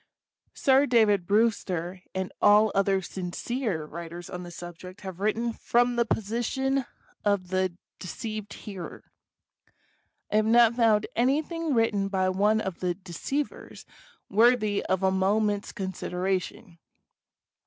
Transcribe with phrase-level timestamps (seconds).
[0.55, 6.07] Sir David Brewster and all other sincere writers on the subject have written from the
[6.07, 6.85] position
[7.23, 9.11] of the de ceived hearer.
[10.31, 13.85] I have not found anything written by one of the deceivers
[14.27, 16.79] worthy of a moment's consideration.